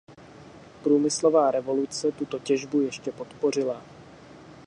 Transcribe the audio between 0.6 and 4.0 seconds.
Průmyslová revoluce tuto těžbu ještě podpořila.